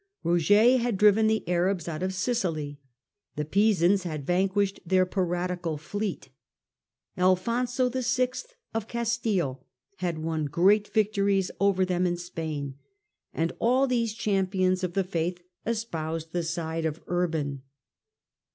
[0.23, 2.79] Boger had driven the Arabs out of Sicily;
[3.35, 6.29] the Pisans had vanquished their piratical fleet;
[7.19, 8.29] Alphonso VI.
[8.73, 9.63] of Castille
[9.97, 12.79] had won great victories over them in Spain.
[13.31, 17.61] And all these champions of the faith espoused the side of Urban.